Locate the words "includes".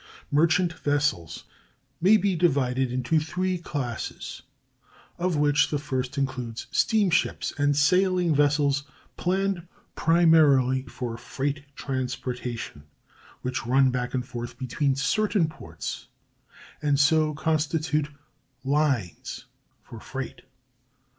6.17-6.65